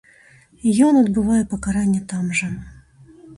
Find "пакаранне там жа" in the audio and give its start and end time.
1.53-2.51